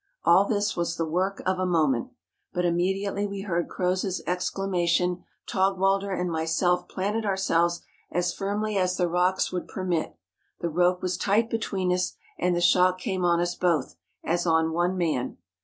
[0.25, 2.09] All this was the work of a moment;
[2.53, 8.97] but immediately we heard Croz's exclamation Taug walder and myself planted ourselves as firmly as
[8.97, 10.15] the rocks would permit;
[10.59, 14.71] the rope was tight between us, and the shock came on us both, as on
[14.73, 15.37] one man.